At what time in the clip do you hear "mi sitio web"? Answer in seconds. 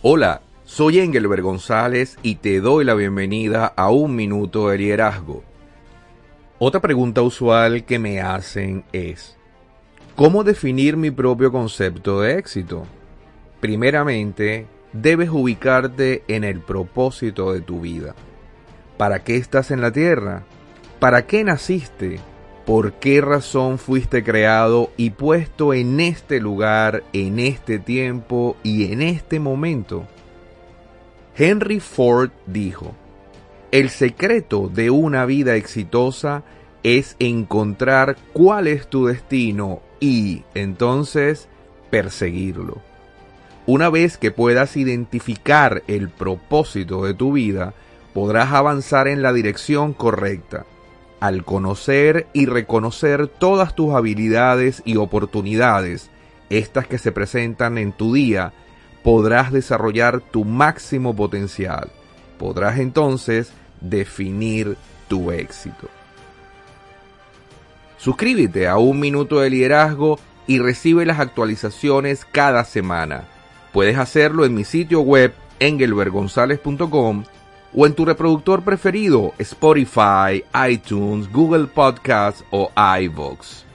74.54-75.34